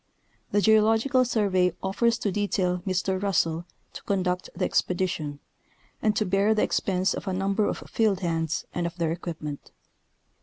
[0.51, 3.21] The Geological Survey offers to detail Mr.
[3.21, 5.39] Russell to conduct the expedition,
[6.01, 9.69] and to bear the expense of a number of field hands and of their equipment.